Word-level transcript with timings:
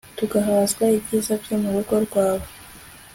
tuzahazwa 0.17 0.83
ibyiza 0.97 1.33
byo 1.41 1.55
mu 1.61 1.69
rugo 1.75 1.95
rwawe 2.05 2.45